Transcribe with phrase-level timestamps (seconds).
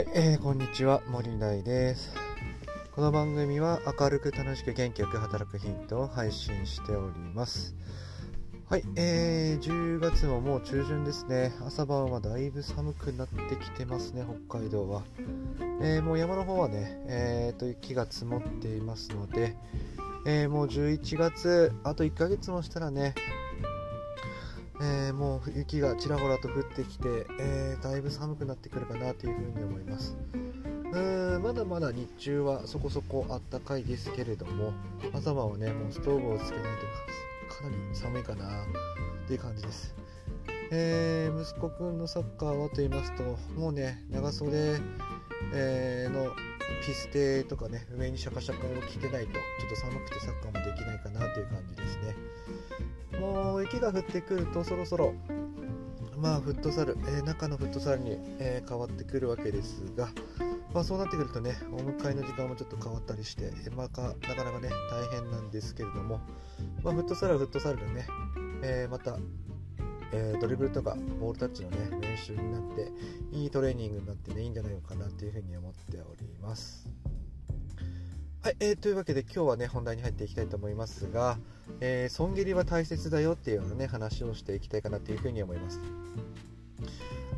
[0.00, 2.14] はい、えー、こんにちは森大です。
[2.92, 7.74] この番組は明るく楽しく元気よく働くヒントを配信しております。
[8.70, 11.52] はい、えー、10月ももう中旬ですね。
[11.66, 15.02] 朝晩はだいぶ寒くなってきてますね北海道は、
[15.82, 19.54] えー、もう山の方はね、えー、と雪が積もっていますので、
[20.24, 23.14] えー、もう11月あと1ヶ月もしたらね
[24.80, 30.16] えー、もう雪がちらほらと降ってきて、えー、だいぶ寒くなってくるかなというふうに思います。
[30.92, 34.72] うんまだまだ日中はそこそこあったかいですけれども
[35.12, 36.64] 朝晩はねもうストーブをつけない
[37.48, 39.94] とかなり寒いかなっていう感じです。
[40.72, 43.24] えー、息子くんのサッカーはと言いますと
[43.58, 44.78] もうね長袖、
[45.52, 46.32] えー、の
[46.84, 52.16] ピステとかね上にシャカシャカを着てないとちょっと寒くてサッカーもできないかなという感じですね。
[53.20, 55.14] もう雪が降ってくるとそろそろ
[56.20, 60.08] まあフットサル、えー、中のフットサルに、えー、変わってくるわけですが、
[60.74, 66.20] まあ、そうなってくるとねお迎えの時間もちょっと変わったりして、えー、まあ、かなかなかね大変なんですけれども、
[66.82, 68.06] まあ、フットサルはフットサルでね、
[68.62, 69.16] えまた、
[70.12, 72.90] えドリブルとかボールタッチのね練習になって
[73.32, 76.88] いいトレーニングになってねいいんじゃないのかなというふうに思っております。
[78.42, 81.36] はい、えー、というわけで今日はね本題に入っていきたいと思いますが、
[81.80, 85.78] えー、損切りは大切だよっていうようなね話をしていきたいかなというふうに思います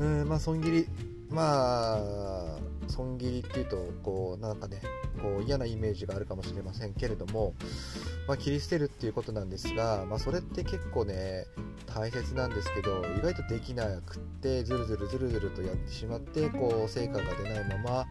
[0.00, 0.88] うんまあ損切り
[1.30, 4.82] まあ損切りっていうとこうなんかね
[5.22, 7.54] こう嫌なイメージがあるかもしれませんけれども、
[8.28, 11.46] まあ、切り捨てるっていうことなんですが、まあ、それって結構ね
[11.86, 18.06] 大切なんですけど意外とできなくってずるずるずるずるとやってしまってこう成果が出ないまま、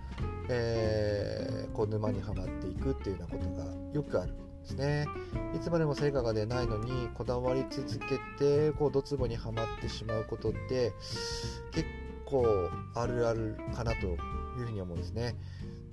[0.50, 5.06] えー、こう沼にはまっていくっていうようなことがよくあるんですね。
[5.56, 10.94] いつまでも成果が出ないのにこだわり続けてこうドツボにはまってしまうことって
[11.72, 11.86] 結
[12.26, 14.18] 構あるあるかなという
[14.66, 15.36] ふうに思うんですね。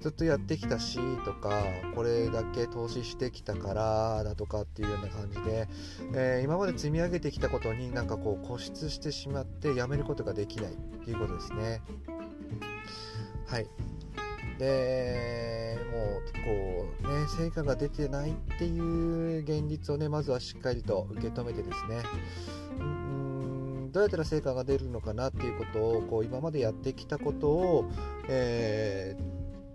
[0.00, 1.62] ずっとやってきたしとか
[1.94, 5.68] これだけ投資してきたからだとかっていうような感じで、
[6.14, 11.82] えー、今まで積み上げてきたことになんかこう固執してしまってやめることができないっていうことですね。
[13.46, 13.66] はい。
[14.58, 22.02] でもうこうね成果が出てないっていう現実をねまずはしっかりと受け止めてですね。
[23.94, 27.90] どうやったら成果が出るのかなっていうことをこう今までやってきたことを、
[28.28, 29.33] えー、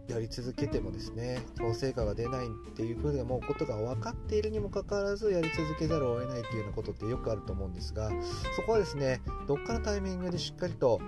[0.10, 1.40] やり続けてもですね
[1.74, 8.10] 成果が出ないっていうふうなもうことが分かっているにもかかわらずやり続けざるを得ないっていうようなことってよくあると思うんですが
[8.56, 11.00] そこはですねどっかのタイミングでしっかりと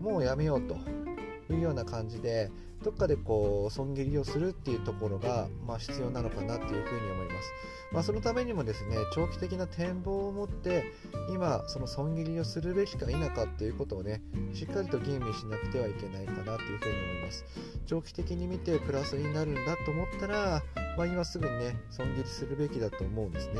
[0.00, 1.03] もうやめようと。
[1.52, 2.50] いうような感じで
[2.82, 7.52] どっかでこう損切りをするっていうところが、まあ、必要なのかなっていうふうに思います、
[7.92, 10.84] まあ、そのためにもですね長期的な展望を持って
[11.30, 14.20] 今その損切りをするべきか否かっていうことをね
[14.52, 17.44] しっかりと吟味しなくてはいけないかなというふうに思います。
[17.86, 20.62] 長期的に見てプラスになるんだと思ったら、
[20.96, 23.54] まあ、今すぐにね損切りするべきだと思うんですね。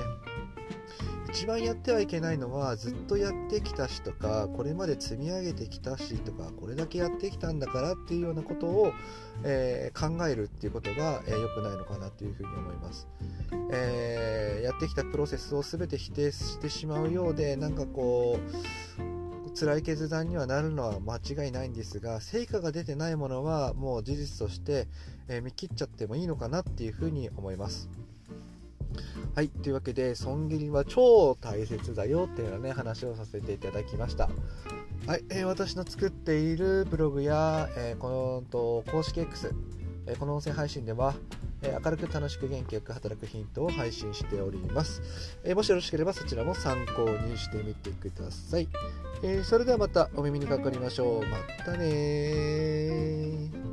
[1.34, 8.92] 一番やってはいけないのはずっとやってきたしとかこれまで積み上げてきたしとかこれだけやってきたんだからっていうようなことを、
[9.42, 13.08] えー、考えるっていうことが良、えー、くないのかなというふうに思います、
[13.72, 24.88] えー、やってきたプロセスを全て否定してしまうようでなんかこう辛い決断にはなるのは間違いないんですが成果が出てないものはもう事実として、
[25.28, 27.88] え見切っちゃってもいいのかなっていうふうに思います。
[29.34, 34.28] はい、というわけで、損切りは超大切だよっていうようなね、話をさせていただきました。
[35.06, 39.54] はい、えー、私の作っているブログや、えー、このと公式 X、
[40.06, 41.14] えー、この音声配信では、
[41.62, 45.02] え明るく楽しく元気よく働くヒントを配信しております。
[45.44, 48.68] えもしよろしければそちらも参考にしてみてください。
[49.22, 51.26] えそれではまたお耳にかかりましょう。
[51.26, 53.63] またね